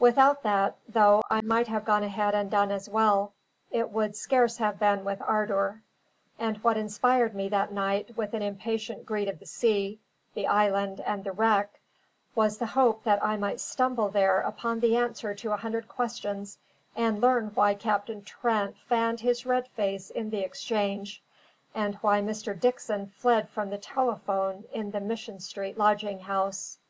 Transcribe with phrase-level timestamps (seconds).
[0.00, 3.32] Without that, though I might have gone ahead and done as well,
[3.70, 5.84] it would scarce have been with ardour;
[6.36, 10.00] and what inspired me that night with an impatient greed of the sea,
[10.34, 11.78] the island, and the wreck,
[12.34, 16.58] was the hope that I might stumble there upon the answer to a hundred questions,
[16.96, 21.22] and learn why Captain Trent fanned his red face in the exchange,
[21.72, 22.58] and why Mr.
[22.58, 26.80] Dickson fled from the telephone in the Mission Street lodging house.